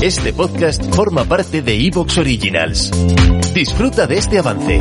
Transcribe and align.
Este 0.00 0.32
podcast 0.32 0.94
forma 0.94 1.24
parte 1.24 1.60
de 1.60 1.74
Evox 1.74 2.18
Originals. 2.18 2.92
Disfruta 3.52 4.06
de 4.06 4.16
este 4.16 4.38
avance. 4.38 4.80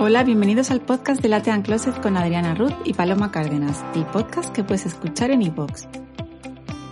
Hola, 0.00 0.24
bienvenidos 0.24 0.72
al 0.72 0.80
podcast 0.80 1.22
de 1.22 1.28
Latean 1.28 1.62
Closet 1.62 2.00
con 2.00 2.16
Adriana 2.16 2.56
Ruth 2.56 2.74
y 2.84 2.94
Paloma 2.94 3.30
Cárdenas, 3.30 3.84
el 3.94 4.04
podcast 4.06 4.52
que 4.52 4.64
puedes 4.64 4.86
escuchar 4.86 5.30
en 5.30 5.42
iVoox. 5.42 5.84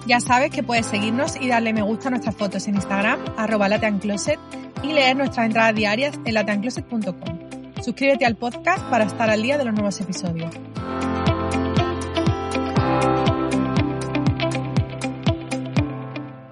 Ya 0.07 0.21
sabes 0.21 0.53
que 0.53 0.63
puedes 0.63 0.87
seguirnos 0.87 1.35
y 1.35 1.49
darle 1.49 1.73
me 1.73 1.83
gusta 1.83 2.07
a 2.07 2.11
nuestras 2.13 2.37
fotos 2.37 2.69
en 2.69 2.77
Instagram, 2.77 3.19
arroba 3.37 3.69
lateancloset, 3.69 4.39
y 4.83 4.93
leer 4.93 5.17
nuestras 5.17 5.47
entradas 5.47 5.75
diarias 5.75 6.19
en 6.25 6.35
lateancloset.com. 6.35 7.39
Suscríbete 7.83 8.25
al 8.25 8.37
podcast 8.37 8.84
para 8.91 9.05
estar 9.05 9.30
al 9.30 9.43
día 9.43 9.59
de 9.59 9.65
los 9.65 9.75
nuevos 9.75 10.01
episodios. 10.01 10.51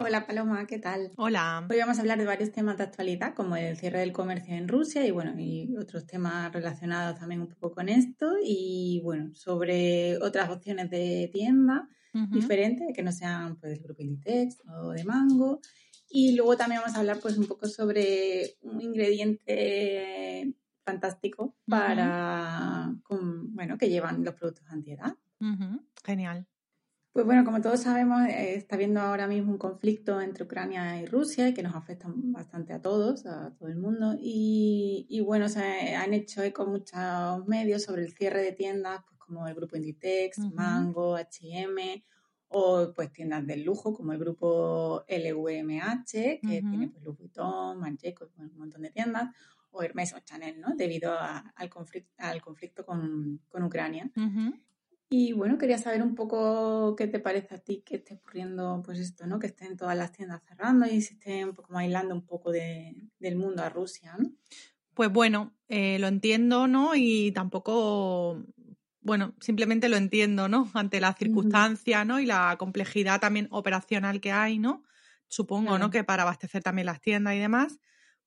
Hola 0.00 0.26
Paloma, 0.26 0.66
¿qué 0.66 0.78
tal? 0.78 1.10
Hola. 1.16 1.66
Hoy 1.68 1.78
vamos 1.78 1.98
a 1.98 2.02
hablar 2.02 2.18
de 2.18 2.24
varios 2.24 2.52
temas 2.52 2.76
de 2.78 2.84
actualidad, 2.84 3.34
como 3.34 3.56
el 3.56 3.76
cierre 3.76 4.00
del 4.00 4.12
comercio 4.12 4.54
en 4.54 4.68
Rusia 4.68 5.04
y 5.04 5.10
bueno, 5.10 5.32
y 5.38 5.76
otros 5.76 6.06
temas 6.06 6.52
relacionados 6.52 7.18
también 7.18 7.40
un 7.40 7.48
poco 7.48 7.72
con 7.72 7.88
esto 7.88 8.34
y 8.44 9.00
bueno, 9.02 9.34
sobre 9.34 10.18
otras 10.18 10.50
opciones 10.50 10.90
de 10.90 11.30
tienda 11.32 11.88
diferentes 12.30 12.94
que 12.94 13.02
no 13.02 13.10
sean 13.10 13.56
pues 13.56 13.72
del 13.72 13.82
grupo 13.82 14.02
Inditex 14.02 14.58
o 14.68 14.90
de 14.90 15.02
Mango 15.02 15.60
y 16.16 16.36
luego 16.36 16.56
también 16.56 16.80
vamos 16.80 16.96
a 16.96 17.00
hablar 17.00 17.18
pues 17.18 17.36
un 17.36 17.48
poco 17.48 17.66
sobre 17.66 18.56
un 18.60 18.80
ingrediente 18.80 20.54
fantástico 20.84 21.56
para, 21.66 22.94
bueno, 23.10 23.76
que 23.76 23.88
llevan 23.88 24.24
los 24.24 24.34
productos 24.34 24.64
antiedad. 24.70 25.16
Genial. 26.04 26.46
Pues 27.12 27.26
bueno, 27.26 27.44
como 27.44 27.60
todos 27.60 27.80
sabemos, 27.80 28.28
eh, 28.28 28.54
está 28.54 28.76
habiendo 28.76 29.00
ahora 29.00 29.26
mismo 29.26 29.50
un 29.50 29.58
conflicto 29.58 30.20
entre 30.20 30.44
Ucrania 30.44 31.00
y 31.00 31.06
Rusia 31.06 31.52
que 31.52 31.64
nos 31.64 31.74
afecta 31.74 32.06
bastante 32.08 32.72
a 32.72 32.80
todos, 32.80 33.26
a 33.26 33.52
todo 33.56 33.68
el 33.68 33.76
mundo. 33.76 34.14
Y, 34.16 35.20
bueno, 35.26 35.48
se 35.48 35.96
han 35.96 36.14
hecho 36.14 36.44
eco 36.44 36.64
muchos 36.64 37.44
medios 37.48 37.82
sobre 37.82 38.02
el 38.02 38.12
cierre 38.12 38.40
de 38.40 38.52
tiendas 38.52 39.02
pues, 39.08 39.18
como 39.18 39.48
el 39.48 39.54
grupo 39.56 39.76
Inditex, 39.76 40.38
Mango, 40.38 41.16
H&M 41.16 42.04
pues 42.92 43.12
tiendas 43.12 43.46
del 43.46 43.62
lujo 43.62 43.94
como 43.94 44.12
el 44.12 44.18
grupo 44.18 45.04
LVMH, 45.08 46.40
que 46.40 46.62
tiene 46.62 46.88
pues 46.88 47.04
Louis 47.04 47.18
Vuitton, 47.18 47.78
Marc 47.78 47.98
un 48.36 48.58
montón 48.58 48.82
de 48.82 48.90
tiendas, 48.90 49.30
o 49.70 49.82
Hermes 49.82 50.12
o 50.14 50.20
Chanel, 50.20 50.60
¿no? 50.60 50.74
Debido 50.76 51.16
al, 51.18 51.70
conflicto, 51.70 52.12
al 52.18 52.42
conflicto 52.42 52.84
con, 52.84 53.40
Ucrania. 53.52 54.10
Y 55.10 55.32
bueno, 55.32 55.58
quería 55.58 55.78
saber 55.78 56.02
un 56.02 56.14
poco 56.14 56.96
qué 56.96 57.06
te 57.06 57.20
parece 57.20 57.54
a 57.54 57.58
ti 57.58 57.82
que 57.84 57.96
esté 57.96 58.14
ocurriendo, 58.14 58.82
pues 58.84 58.98
esto, 58.98 59.26
¿no? 59.26 59.38
Que 59.38 59.46
estén 59.46 59.76
todas 59.76 59.96
las 59.96 60.12
tiendas 60.12 60.42
cerrando 60.44 60.86
y 60.86 61.00
se 61.00 61.14
estén 61.14 61.50
un 61.50 61.54
poco 61.54 61.76
aislando 61.76 62.14
un 62.14 62.26
poco 62.26 62.50
del 62.50 63.36
mundo 63.36 63.62
a 63.62 63.68
Rusia, 63.68 64.16
¿no? 64.18 64.32
Pues 64.94 65.12
bueno, 65.12 65.52
eh, 65.68 65.98
lo 65.98 66.06
entiendo, 66.06 66.68
¿no? 66.68 66.94
Y 66.94 67.32
tampoco 67.32 68.44
bueno, 69.04 69.34
simplemente 69.38 69.90
lo 69.90 69.96
entiendo, 69.96 70.48
¿no? 70.48 70.70
Ante 70.72 70.98
la 70.98 71.12
circunstancia, 71.12 72.04
¿no? 72.06 72.20
Y 72.20 72.26
la 72.26 72.56
complejidad 72.58 73.20
también 73.20 73.48
operacional 73.50 74.20
que 74.20 74.32
hay, 74.32 74.58
¿no? 74.58 74.82
Supongo, 75.28 75.78
¿no? 75.78 75.90
Que 75.90 76.04
para 76.04 76.22
abastecer 76.22 76.62
también 76.62 76.86
las 76.86 77.02
tiendas 77.02 77.34
y 77.34 77.38
demás, 77.38 77.78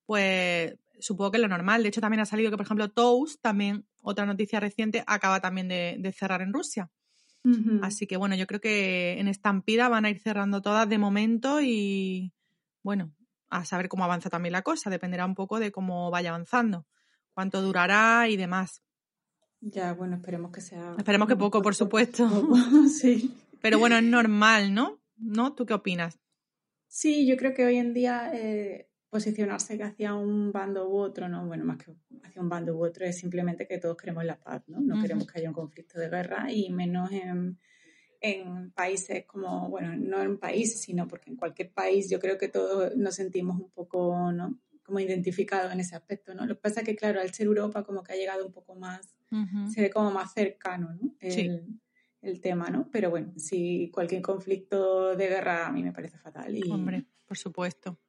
pues 0.06 0.76
supongo 1.00 1.32
que 1.32 1.38
es 1.38 1.42
lo 1.42 1.48
normal. 1.48 1.82
De 1.82 1.90
hecho, 1.90 2.00
también 2.00 2.22
ha 2.22 2.26
salido 2.26 2.52
que, 2.52 2.58
por 2.58 2.66
ejemplo, 2.66 2.90
Toast, 2.90 3.42
también 3.42 3.88
otra 4.04 4.28
noticia 4.28 4.60
reciente, 4.60 5.04
acaba 5.08 5.42
también 5.42 5.68
de, 5.68 6.14
cerrar 6.16 6.42
en 6.42 6.54
Rusia. 6.54 6.90
Así 7.82 8.08
que 8.08 8.18
bueno, 8.18 8.36
yo 8.36 8.46
creo 8.46 8.60
que 8.60 9.20
en 9.20 9.30
estampida 9.30 9.88
van 9.88 10.04
a 10.04 10.10
ir 10.10 10.20
cerrando 10.20 10.62
todas 10.62 10.90
de 10.90 10.98
momento 10.98 11.62
y 11.62 12.34
bueno, 12.84 13.14
a 13.50 13.64
saber 13.64 13.88
cómo 13.88 14.04
avanza 14.04 14.30
también 14.30 14.52
la 14.52 14.64
cosa. 14.64 14.90
Dependerá 14.90 15.26
un 15.26 15.34
poco 15.34 15.58
de 15.58 15.72
cómo 15.72 16.12
vaya 16.12 16.30
avanzando, 16.30 16.86
cuánto 17.34 17.62
durará 17.62 18.28
y 18.28 18.36
demás. 18.36 18.82
Ya, 19.62 19.94
bueno, 19.94 20.18
esperemos 20.18 20.52
que 20.52 20.62
sea. 20.62 20.96
Esperemos 20.98 21.28
que 21.28 21.36
poco, 21.36 21.62
por 21.62 21.76
supuesto. 21.76 22.28
sí. 22.90 23.34
Pero 23.62 23.80
bueno, 23.80 23.98
es 23.98 24.04
normal, 24.04 24.74
¿no? 24.74 25.00
¿No? 25.18 25.54
¿Tú 25.54 25.66
qué 25.66 25.74
opinas? 25.74 26.20
Sí, 26.88 27.28
yo 27.28 27.38
creo 27.38 27.54
que 27.54 27.66
hoy 27.66 27.78
en 27.78 27.94
día 27.94 28.32
eh, 28.34 28.90
posicionarse 29.10 29.82
hacia 29.82 30.14
un 30.14 30.52
bando 30.52 30.88
u 30.90 30.98
otro, 30.98 31.28
¿no? 31.28 31.46
Bueno, 31.46 31.66
más 31.66 31.78
que 31.78 31.92
hacia 32.24 32.42
un 32.42 32.50
bando 32.50 32.76
u 32.76 32.86
otro, 32.86 33.06
es 33.06 33.18
simplemente 33.18 33.68
que 33.68 33.78
todos 33.78 33.98
queremos 33.98 34.24
la 34.26 34.40
paz, 34.40 34.64
¿no? 34.68 34.80
No 34.80 35.02
queremos 35.02 35.28
que 35.28 35.40
haya 35.40 35.50
un 35.50 35.56
conflicto 35.56 36.00
de 36.00 36.10
guerra 36.10 36.52
y 36.52 36.70
menos 36.70 37.12
en, 37.12 37.60
en 38.22 38.72
países 38.72 39.26
como, 39.26 39.70
bueno, 39.70 39.96
no 39.98 40.22
en 40.22 40.38
países, 40.38 40.82
sino 40.82 41.08
porque 41.08 41.30
en 41.30 41.36
cualquier 41.36 41.72
país 41.72 42.10
yo 42.10 42.20
creo 42.20 42.38
que 42.38 42.48
todos 42.48 42.96
nos 42.96 43.16
sentimos 43.16 43.60
un 43.60 43.72
poco, 43.72 44.32
¿no? 44.32 44.60
Como 44.84 45.00
identificados 45.00 45.74
en 45.74 45.80
ese 45.80 45.96
aspecto, 45.96 46.34
¿no? 46.34 46.46
Lo 46.46 46.56
que 46.56 46.62
pasa 46.62 46.82
es 46.82 46.86
que, 46.86 46.96
claro, 46.96 47.20
al 47.20 47.34
ser 47.34 47.48
Europa 47.48 47.84
como 47.84 48.04
que 48.04 48.14
ha 48.14 48.16
llegado 48.16 48.46
un 48.46 48.54
poco 48.54 48.76
más 48.76 49.17
se 49.70 49.82
ve 49.82 49.90
como 49.90 50.12
más 50.12 50.34
cercano 50.34 50.94
¿no? 50.94 51.14
el, 51.20 52.42
tema, 52.42 52.70
¿no? 52.70 52.90
Pero 52.92 53.10
bueno, 53.10 53.34
si 53.38 53.90
cualquier 53.92 54.22
conflicto 54.22 55.16
de 55.16 55.28
guerra 55.28 55.68
a 55.68 55.72
mí 55.72 55.84
me 55.84 55.94
parece 55.94 56.18
fatal. 56.18 56.56
Y, 56.56 56.70
Hombre, 56.70 57.06
por 57.26 57.38
supuesto. 57.38 58.00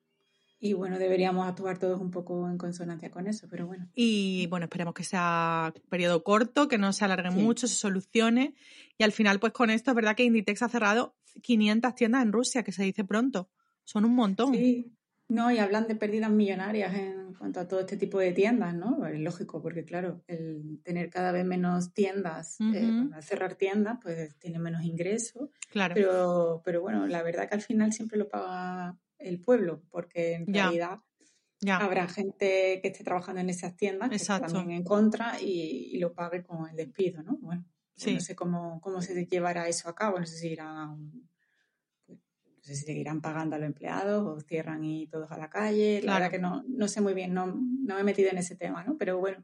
Y 0.61 0.73
bueno, 0.73 0.99
deberíamos 0.99 1.47
actuar 1.47 1.78
todos 1.78 2.01
un 2.01 2.11
poco 2.11 2.49
en 2.49 2.59
consonancia 2.59 3.11
con 3.11 3.28
eso, 3.28 3.47
pero 3.49 3.67
bueno. 3.67 3.89
Y 3.95 4.49
bueno, 4.49 4.65
esperemos 4.65 4.93
que 4.93 5.05
sea 5.05 5.73
un 5.75 5.89
periodo 5.89 6.25
corto, 6.25 6.67
que 6.67 6.78
no 6.78 6.93
se 6.93 7.05
alargue 7.05 7.31
mucho, 7.31 7.69
se 7.69 7.77
solucione. 7.77 8.55
Y 8.97 9.05
al 9.05 9.12
final, 9.12 9.39
pues 9.39 9.53
con 9.53 9.71
esto 9.71 9.93
es 9.93 9.95
verdad 9.95 10.17
que 10.17 10.25
Inditex 10.25 10.62
ha 10.62 10.69
cerrado 10.69 11.17
500 11.43 11.95
tiendas 11.95 12.23
en 12.25 12.33
Rusia, 12.33 12.65
que 12.65 12.73
se 12.73 12.83
dice 12.83 13.05
pronto. 13.05 13.49
Son 13.84 14.05
un 14.05 14.17
montón. 14.17 14.53
Sí, 14.53 14.97
no, 15.28 15.50
y 15.50 15.59
hablan 15.59 15.87
de 15.87 15.94
pérdidas 15.94 16.31
millonarias 16.31 16.94
en 16.94 17.34
cuanto 17.34 17.61
a 17.61 17.69
todo 17.69 17.81
este 17.81 17.99
tipo 17.99 18.19
de 18.19 18.33
tiendas, 18.33 18.75
¿no? 18.75 19.06
Es 19.06 19.21
lógico, 19.21 19.61
porque 19.61 19.84
claro, 19.84 20.22
el 20.27 20.81
tener 20.83 21.11
cada 21.11 21.33
vez 21.33 21.44
menos 21.44 21.93
tiendas, 21.93 22.59
eh, 22.61 23.09
al 23.12 23.22
cerrar 23.22 23.55
tiendas, 23.55 23.99
pues 24.03 24.37
tiene 24.39 24.59
menos 24.59 24.84
ingresos. 24.84 25.50
Claro. 25.71 25.94
Pero, 25.94 26.62
pero 26.65 26.81
bueno, 26.81 27.06
la 27.06 27.22
verdad 27.22 27.47
que 27.47 27.56
al 27.56 27.61
final 27.61 27.93
siempre 27.93 28.19
lo 28.19 28.28
paga 28.28 28.97
el 29.19 29.39
pueblo, 29.39 29.83
porque 29.91 30.34
en 30.34 30.47
realidad 30.47 31.00
habrá 31.71 32.09
gente 32.09 32.81
que 32.81 32.89
esté 32.89 33.05
trabajando 33.05 33.43
en 33.43 33.50
esas 33.50 33.77
tiendas 33.77 34.09
que 34.09 34.16
está 34.16 34.41
también 34.41 34.71
en 34.71 34.84
contra 34.84 35.41
y, 35.41 35.99
lo 35.99 36.15
pague 36.15 36.43
con 36.43 36.69
el 36.71 36.77
despido, 36.77 37.22
¿no? 37.22 37.37
Bueno, 37.39 37.66
no 38.06 38.21
sé 38.21 38.34
cómo, 38.34 38.81
cómo 38.81 39.03
se 39.03 39.27
llevará 39.27 39.69
eso 39.69 39.89
a 39.91 39.95
cabo, 39.95 40.19
no 40.19 40.27
sé 40.27 40.37
si 40.37 40.49
irá 40.49 40.84
a 40.84 40.91
un 40.91 41.28
sé 42.69 42.77
si 42.77 42.84
seguirán 42.84 43.21
pagando 43.21 43.56
a 43.56 43.59
los 43.59 43.67
empleados 43.67 44.25
o 44.27 44.41
cierran 44.41 44.84
y 44.84 45.06
todos 45.06 45.33
a 45.33 45.39
la 45.39 45.51
calle. 45.51 46.01
La 46.03 46.15
verdad 46.15 46.31
que 46.31 46.39
no, 46.39 46.62
no 46.69 46.89
sé 46.89 47.01
muy 47.01 47.15
bien, 47.15 47.34
no, 47.34 47.47
no 47.47 47.95
me 47.95 48.01
he 48.01 48.05
metido 48.05 48.31
en 48.31 48.39
ese 48.39 48.56
tema, 48.56 48.84
¿no? 48.84 48.97
Pero 48.97 49.19
bueno, 49.19 49.43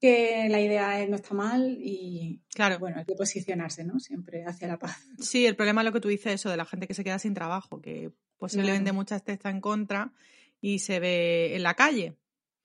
que 0.00 0.48
la 0.50 0.60
idea 0.60 1.06
no 1.06 1.16
está 1.16 1.34
mal 1.34 1.78
y 1.80 2.42
claro. 2.54 2.78
bueno, 2.78 2.98
hay 2.98 3.04
que 3.04 3.14
posicionarse, 3.14 3.84
¿no? 3.84 3.98
Siempre 3.98 4.44
hacia 4.44 4.68
la 4.68 4.78
paz. 4.78 4.96
Sí, 5.18 5.46
el 5.46 5.56
problema 5.56 5.80
es 5.80 5.86
lo 5.86 5.92
que 5.92 6.00
tú 6.00 6.08
dices, 6.08 6.34
eso 6.34 6.50
de 6.50 6.56
la 6.56 6.66
gente 6.66 6.86
que 6.86 6.94
se 6.94 7.04
queda 7.04 7.18
sin 7.18 7.34
trabajo, 7.34 7.80
que 7.80 8.12
posiblemente 8.36 8.92
muchas 8.92 9.24
te 9.24 9.32
está 9.32 9.50
en 9.50 9.60
contra 9.60 10.12
y 10.60 10.80
se 10.80 11.00
ve 11.00 11.56
en 11.56 11.62
la 11.62 11.74
calle. 11.74 12.16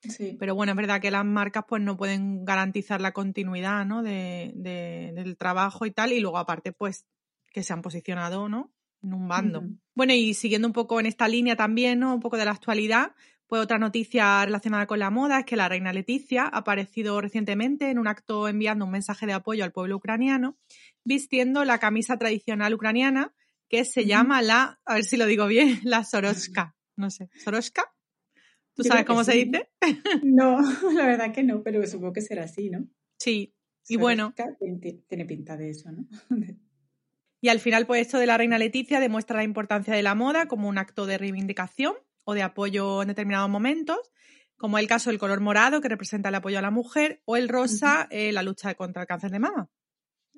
Sí. 0.01 0.35
Pero 0.39 0.55
bueno, 0.55 0.71
es 0.71 0.75
verdad 0.75 0.99
que 0.99 1.11
las 1.11 1.25
marcas 1.25 1.63
pues 1.67 1.81
no 1.81 1.95
pueden 1.95 2.43
garantizar 2.43 3.01
la 3.01 3.11
continuidad 3.11 3.85
¿no? 3.85 4.01
de, 4.01 4.51
del 4.55 5.37
trabajo 5.37 5.85
y 5.85 5.91
tal, 5.91 6.11
y 6.11 6.19
luego 6.19 6.37
aparte 6.37 6.71
pues 6.71 7.05
que 7.51 7.63
se 7.63 7.73
han 7.73 7.81
posicionado, 7.81 8.49
¿no? 8.49 8.73
En 9.03 9.13
un 9.13 9.27
bando. 9.27 9.63
Bueno, 9.95 10.13
y 10.13 10.33
siguiendo 10.33 10.67
un 10.67 10.73
poco 10.73 10.99
en 10.99 11.05
esta 11.05 11.27
línea 11.27 11.55
también, 11.55 11.99
¿no? 11.99 12.13
Un 12.13 12.19
poco 12.19 12.37
de 12.37 12.45
la 12.45 12.51
actualidad, 12.51 13.13
pues 13.47 13.61
otra 13.61 13.77
noticia 13.77 14.45
relacionada 14.45 14.87
con 14.87 14.99
la 14.99 15.09
moda 15.09 15.39
es 15.39 15.45
que 15.45 15.57
la 15.57 15.67
reina 15.67 15.91
Leticia 15.91 16.43
ha 16.43 16.59
aparecido 16.59 17.19
recientemente 17.19 17.89
en 17.89 17.99
un 17.99 18.07
acto 18.07 18.47
enviando 18.47 18.85
un 18.85 18.91
mensaje 18.91 19.25
de 19.25 19.33
apoyo 19.33 19.65
al 19.65 19.73
pueblo 19.73 19.97
ucraniano, 19.97 20.57
vistiendo 21.03 21.65
la 21.65 21.77
camisa 21.77 22.17
tradicional 22.17 22.73
ucraniana 22.73 23.33
que 23.67 23.83
se 23.83 24.05
llama 24.05 24.41
la, 24.41 24.79
a 24.85 24.95
ver 24.95 25.03
si 25.03 25.17
lo 25.17 25.25
digo 25.25 25.47
bien, 25.47 25.79
la 25.83 26.03
Soroska. 26.03 26.75
No 26.97 27.09
sé, 27.09 27.29
¿Soroska? 27.43 27.93
¿Tú 28.73 28.83
sabes 28.83 29.05
cómo 29.05 29.23
se 29.23 29.33
dice? 29.33 29.69
No, 30.23 30.59
la 30.93 31.05
verdad 31.05 31.33
que 31.33 31.43
no, 31.43 31.63
pero 31.63 31.85
supongo 31.87 32.13
que 32.13 32.21
será 32.21 32.43
así, 32.43 32.69
¿no? 32.69 32.87
Sí, 33.17 33.53
y 33.87 33.97
bueno. 33.97 34.33
Tiene 35.07 35.25
pinta 35.25 35.57
de 35.57 35.71
eso, 35.71 35.91
¿no? 35.91 36.07
Y 37.41 37.49
al 37.49 37.59
final, 37.59 37.87
pues 37.87 38.01
esto 38.01 38.19
de 38.19 38.27
la 38.27 38.37
reina 38.37 38.59
Leticia 38.59 38.99
demuestra 38.99 39.37
la 39.37 39.43
importancia 39.43 39.95
de 39.95 40.03
la 40.03 40.13
moda 40.13 40.47
como 40.47 40.69
un 40.69 40.77
acto 40.77 41.07
de 41.07 41.17
reivindicación 41.17 41.95
o 42.23 42.35
de 42.35 42.43
apoyo 42.43 43.01
en 43.01 43.07
determinados 43.07 43.49
momentos, 43.49 43.97
como 44.57 44.77
el 44.77 44.87
caso 44.87 45.09
del 45.09 45.17
color 45.17 45.41
morado, 45.41 45.81
que 45.81 45.89
representa 45.89 46.29
el 46.29 46.35
apoyo 46.35 46.59
a 46.59 46.61
la 46.61 46.69
mujer, 46.69 47.19
o 47.25 47.35
el 47.35 47.49
rosa, 47.49 48.07
eh, 48.11 48.31
la 48.31 48.43
lucha 48.43 48.75
contra 48.75 49.01
el 49.01 49.07
cáncer 49.07 49.31
de 49.31 49.39
mama. 49.39 49.69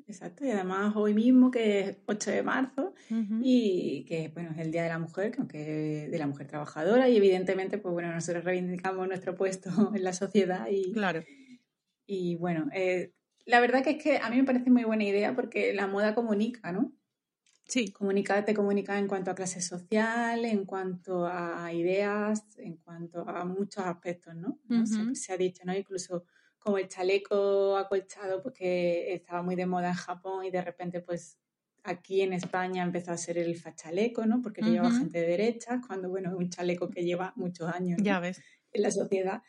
exacto. 0.07 0.45
Y 0.45 0.51
además 0.51 0.95
hoy 0.95 1.13
mismo, 1.13 1.51
que 1.51 1.79
es 1.81 1.97
8 2.05 2.31
de 2.31 2.41
marzo, 2.41 2.93
y 3.41 4.05
que 4.05 4.29
bueno, 4.33 4.51
es 4.51 4.59
el 4.59 4.71
Día 4.71 4.83
de 4.83 4.89
la 4.89 4.99
Mujer, 4.99 5.35
aunque 5.37 6.07
de 6.09 6.17
la 6.17 6.25
mujer 6.25 6.47
trabajadora, 6.47 7.09
y 7.09 7.17
evidentemente, 7.17 7.79
pues 7.79 7.91
bueno, 7.91 8.13
nosotros 8.13 8.45
reivindicamos 8.45 9.05
nuestro 9.09 9.35
puesto 9.35 9.69
en 9.93 10.03
la 10.05 10.13
sociedad 10.13 10.67
y, 10.71 10.93
claro. 10.93 11.21
y 12.05 12.35
bueno, 12.35 12.69
eh, 12.73 13.11
la 13.45 13.59
verdad 13.59 13.83
que 13.83 13.91
es 13.91 14.03
que 14.03 14.17
a 14.17 14.29
mí 14.29 14.37
me 14.37 14.43
parece 14.43 14.69
muy 14.69 14.83
buena 14.83 15.03
idea 15.03 15.35
porque 15.35 15.73
la 15.73 15.87
moda 15.87 16.15
comunica, 16.15 16.71
¿no? 16.71 16.93
Sí. 17.65 17.91
Comunica, 17.91 18.43
te 18.43 18.53
comunica 18.53 18.97
en 18.99 19.07
cuanto 19.07 19.31
a 19.31 19.35
clase 19.35 19.61
social, 19.61 20.43
en 20.45 20.65
cuanto 20.65 21.25
a 21.25 21.71
ideas, 21.73 22.43
en 22.57 22.77
cuanto 22.77 23.27
a 23.27 23.45
muchos 23.45 23.85
aspectos, 23.85 24.35
¿no? 24.35 24.59
se, 25.13 25.33
ha 25.33 25.37
dicho, 25.37 25.63
¿no? 25.65 25.73
Incluso 25.73 26.25
como 26.59 26.77
el 26.77 26.87
chaleco 26.87 27.77
acolchado, 27.77 28.41
porque 28.41 29.05
pues, 29.07 29.21
estaba 29.21 29.41
muy 29.41 29.55
de 29.55 29.65
moda 29.65 29.89
en 29.89 29.95
Japón 29.95 30.45
y 30.45 30.51
de 30.51 30.61
repente, 30.61 31.01
pues 31.01 31.37
aquí 31.83 32.21
en 32.21 32.33
España 32.33 32.83
empezó 32.83 33.11
a 33.11 33.17
ser 33.17 33.37
el 33.37 33.55
fachaleco, 33.55 34.25
¿no? 34.25 34.41
Porque 34.41 34.61
lleva 34.61 34.91
gente 34.91 35.19
de 35.19 35.27
derecha, 35.27 35.81
cuando, 35.85 36.09
bueno, 36.09 36.29
es 36.29 36.35
un 36.35 36.49
chaleco 36.49 36.89
que 36.89 37.03
lleva 37.03 37.33
muchos 37.35 37.67
años 37.67 37.99
ya 38.01 38.19
ves. 38.19 38.41
en 38.71 38.81
la 38.81 38.91
sociedad. 38.91 39.41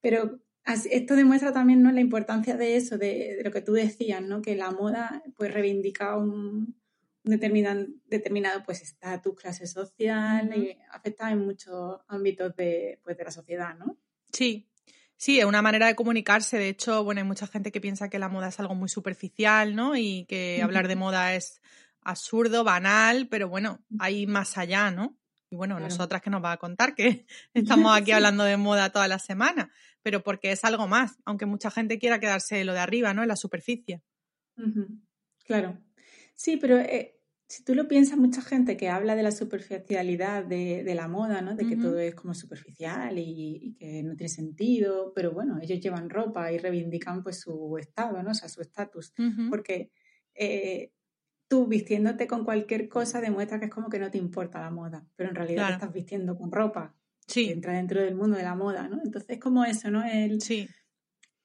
Pero 0.00 0.40
esto 0.64 1.16
demuestra 1.16 1.52
también 1.52 1.82
¿no? 1.82 1.90
la 1.92 2.00
importancia 2.00 2.56
de 2.56 2.76
eso, 2.76 2.98
de, 2.98 3.40
lo 3.44 3.50
que 3.50 3.60
tú 3.60 3.72
decías, 3.72 4.22
¿no? 4.22 4.42
que 4.42 4.56
la 4.56 4.70
moda 4.70 5.22
pues 5.36 5.52
reivindica 5.52 6.16
un, 6.16 6.76
determinado, 7.24 7.86
determinado 8.06 8.62
pues 8.64 8.82
estatus, 8.82 9.34
clase 9.34 9.66
social, 9.66 10.50
y 10.56 10.76
afecta 10.90 11.30
en 11.30 11.44
muchos 11.44 12.00
ámbitos 12.08 12.54
de, 12.56 13.00
pues, 13.04 13.16
de 13.16 13.24
la 13.24 13.30
sociedad, 13.30 13.76
¿no? 13.76 13.96
Sí, 14.32 14.68
Sí, 15.22 15.38
es 15.38 15.44
una 15.44 15.62
manera 15.62 15.86
de 15.86 15.94
comunicarse. 15.94 16.58
De 16.58 16.68
hecho, 16.68 17.04
bueno, 17.04 17.20
hay 17.20 17.26
mucha 17.26 17.46
gente 17.46 17.70
que 17.70 17.80
piensa 17.80 18.08
que 18.08 18.18
la 18.18 18.28
moda 18.28 18.48
es 18.48 18.58
algo 18.58 18.74
muy 18.74 18.88
superficial, 18.88 19.76
¿no? 19.76 19.94
Y 19.94 20.24
que 20.24 20.60
hablar 20.60 20.88
de 20.88 20.96
moda 20.96 21.36
es 21.36 21.62
absurdo, 22.00 22.64
banal, 22.64 23.28
pero 23.28 23.48
bueno, 23.48 23.78
hay 24.00 24.26
más 24.26 24.58
allá, 24.58 24.90
¿no? 24.90 25.16
Y 25.52 25.56
bueno, 25.56 25.78
nosotras 25.78 26.22
que 26.22 26.30
nos 26.30 26.42
va 26.42 26.52
a 26.52 26.56
contar 26.56 26.94
que 26.94 27.26
estamos 27.54 27.96
aquí 27.96 28.10
hablando 28.10 28.42
de 28.44 28.56
moda 28.56 28.90
toda 28.90 29.06
la 29.06 29.18
semana 29.18 29.70
pero 30.02 30.22
porque 30.22 30.52
es 30.52 30.64
algo 30.64 30.88
más, 30.88 31.18
aunque 31.24 31.46
mucha 31.46 31.70
gente 31.70 31.98
quiera 31.98 32.20
quedarse 32.20 32.64
lo 32.64 32.72
de 32.72 32.80
arriba, 32.80 33.14
¿no? 33.14 33.22
En 33.22 33.28
la 33.28 33.36
superficie. 33.36 34.02
Claro. 35.44 35.78
Sí, 36.34 36.56
pero 36.56 36.78
eh, 36.78 37.18
si 37.46 37.64
tú 37.64 37.74
lo 37.74 37.88
piensas, 37.88 38.18
mucha 38.18 38.42
gente 38.42 38.76
que 38.76 38.88
habla 38.88 39.14
de 39.14 39.22
la 39.22 39.30
superficialidad 39.30 40.44
de, 40.44 40.92
la 40.94 41.08
moda, 41.08 41.40
¿no? 41.40 41.54
De 41.54 41.66
que 41.66 41.76
todo 41.76 41.98
es 41.98 42.14
como 42.14 42.34
superficial 42.34 43.18
y, 43.18 43.76
que 43.78 44.02
no 44.02 44.16
tiene 44.16 44.28
sentido, 44.28 45.12
pero 45.14 45.32
bueno, 45.32 45.58
ellos 45.62 45.80
llevan 45.80 46.10
ropa 46.10 46.52
y 46.52 46.58
reivindican 46.58 47.22
pues 47.22 47.40
su 47.40 47.76
estado, 47.78 48.22
¿no? 48.22 48.30
O 48.30 48.34
sea, 48.34 48.48
su 48.48 48.60
estatus. 48.60 49.12
Porque 49.48 49.90
eh, 50.34 50.92
tú 51.52 51.66
vistiéndote 51.66 52.26
con 52.26 52.46
cualquier 52.46 52.88
cosa 52.88 53.20
demuestra 53.20 53.58
que 53.58 53.66
es 53.66 53.70
como 53.70 53.90
que 53.90 53.98
no 53.98 54.10
te 54.10 54.16
importa 54.16 54.58
la 54.58 54.70
moda, 54.70 55.04
pero 55.16 55.28
en 55.28 55.34
realidad 55.34 55.66
te 55.66 55.72
estás 55.74 55.92
vistiendo 55.92 56.34
con 56.34 56.50
ropa 56.50 56.94
sí. 57.26 57.50
entra 57.50 57.74
dentro 57.74 58.00
del 58.00 58.14
mundo 58.14 58.38
de 58.38 58.42
la 58.42 58.54
moda, 58.54 58.88
¿no? 58.88 59.02
Entonces 59.04 59.28
es 59.28 59.38
como 59.38 59.62
eso, 59.62 59.90
¿no? 59.90 60.02
El, 60.02 60.40
sí. 60.40 60.66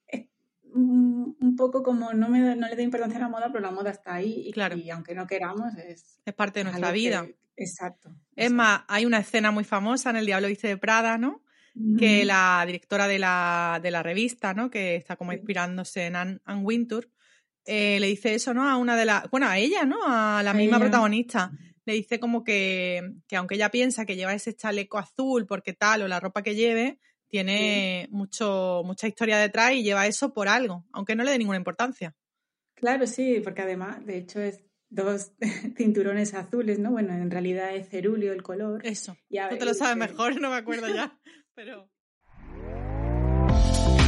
Es 0.06 0.24
un 0.72 1.54
poco 1.58 1.82
como 1.82 2.14
no, 2.14 2.30
me, 2.30 2.56
no 2.56 2.68
le 2.68 2.74
doy 2.74 2.84
importancia 2.84 3.18
a 3.18 3.20
la 3.20 3.28
moda, 3.28 3.48
pero 3.52 3.60
la 3.60 3.70
moda 3.70 3.90
está 3.90 4.14
ahí 4.14 4.44
y, 4.46 4.52
claro. 4.52 4.78
y 4.78 4.88
aunque 4.88 5.14
no 5.14 5.26
queramos 5.26 5.76
es... 5.76 6.22
Es 6.24 6.32
parte 6.32 6.60
de 6.60 6.64
nuestra 6.64 6.90
vida. 6.90 7.28
exacto. 7.54 8.10
Es 8.34 8.50
más, 8.50 8.84
hay 8.88 9.04
una 9.04 9.18
escena 9.18 9.50
muy 9.50 9.64
famosa 9.64 10.08
en 10.08 10.16
El 10.16 10.24
Diablo 10.24 10.48
Viste 10.48 10.68
de 10.68 10.78
Prada, 10.78 11.18
¿no? 11.18 11.42
Que 11.98 12.24
la 12.24 12.64
directora 12.66 13.06
de 13.06 13.18
la, 13.18 13.78
de 13.82 13.90
la 13.90 14.02
revista, 14.02 14.54
¿no? 14.54 14.70
Que 14.70 14.96
está 14.96 15.16
como 15.16 15.34
inspirándose 15.34 16.06
en 16.06 16.16
Anne, 16.16 16.40
Wintour, 16.62 17.08
eh, 17.68 18.00
le 18.00 18.06
dice 18.06 18.34
eso, 18.34 18.54
¿no? 18.54 18.68
A 18.68 18.76
una 18.76 18.96
de 18.96 19.04
las... 19.04 19.30
Bueno, 19.30 19.46
a 19.46 19.58
ella, 19.58 19.84
¿no? 19.84 19.98
A 20.06 20.42
la 20.42 20.54
misma 20.54 20.78
protagonista 20.78 21.52
le 21.84 21.94
dice 21.94 22.18
como 22.18 22.44
que, 22.44 23.14
que, 23.26 23.36
aunque 23.36 23.54
ella 23.54 23.70
piensa 23.70 24.04
que 24.04 24.16
lleva 24.16 24.34
ese 24.34 24.54
chaleco 24.54 24.98
azul 24.98 25.46
porque 25.46 25.72
tal 25.72 26.02
o 26.02 26.08
la 26.08 26.20
ropa 26.20 26.42
que 26.42 26.54
lleve, 26.54 26.98
tiene 27.28 28.08
mucho, 28.10 28.82
mucha 28.84 29.06
historia 29.06 29.38
detrás 29.38 29.72
y 29.72 29.82
lleva 29.82 30.06
eso 30.06 30.32
por 30.32 30.48
algo, 30.48 30.84
aunque 30.92 31.14
no 31.14 31.24
le 31.24 31.30
dé 31.30 31.38
ninguna 31.38 31.58
importancia. 31.58 32.16
Claro, 32.74 33.06
sí, 33.06 33.40
porque 33.42 33.62
además, 33.62 34.04
de 34.04 34.18
hecho, 34.18 34.40
es 34.40 34.64
dos 34.90 35.32
cinturones 35.76 36.34
azules, 36.34 36.78
¿no? 36.78 36.90
Bueno, 36.90 37.14
en 37.14 37.30
realidad 37.30 37.74
es 37.74 37.88
cerúleo 37.88 38.32
el 38.32 38.42
color. 38.42 38.84
Eso. 38.86 39.16
Ya, 39.28 39.48
te 39.48 39.64
lo 39.64 39.74
sabes 39.74 39.96
mejor, 39.96 40.38
no 40.40 40.50
me 40.50 40.56
acuerdo 40.56 40.88
ya, 40.88 41.18
pero... 41.54 41.90